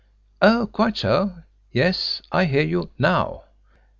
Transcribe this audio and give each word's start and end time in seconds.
Oh, 0.51 0.65
quite 0.65 0.97
so! 0.97 1.43
Yes, 1.71 2.23
I 2.31 2.45
hear 2.45 2.63
you 2.63 2.89
NOW. 2.97 3.43